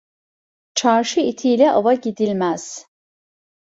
[0.75, 2.85] Çarşı itiyle ava gidilmez